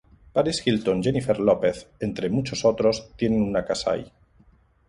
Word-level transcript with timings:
Paris 0.37 0.61
Hilton, 0.65 1.03
Jennifer 1.03 1.39
Lopez, 1.39 1.85
entre 1.99 2.31
muchos 2.31 2.65
otros, 2.65 3.11
tienen 3.17 3.43
una 3.43 3.63
casa 3.65 3.91
ahí. 3.91 4.11